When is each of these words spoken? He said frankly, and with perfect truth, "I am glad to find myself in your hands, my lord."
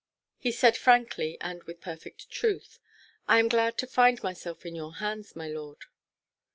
He 0.39 0.51
said 0.51 0.77
frankly, 0.77 1.37
and 1.41 1.61
with 1.65 1.79
perfect 1.79 2.31
truth, 2.31 2.79
"I 3.27 3.37
am 3.37 3.47
glad 3.47 3.77
to 3.77 3.85
find 3.85 4.23
myself 4.23 4.65
in 4.65 4.73
your 4.73 4.95
hands, 4.95 5.35
my 5.35 5.47
lord." 5.47 5.83